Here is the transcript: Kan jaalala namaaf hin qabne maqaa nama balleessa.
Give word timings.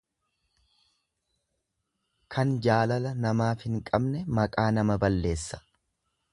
Kan 2.37 2.55
jaalala 2.67 3.13
namaaf 3.27 3.69
hin 3.69 3.79
qabne 3.91 4.25
maqaa 4.41 4.67
nama 4.81 4.97
balleessa. 5.07 5.65